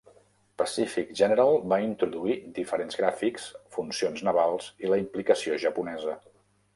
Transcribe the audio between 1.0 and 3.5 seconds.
General" va introduir diferents gràfics,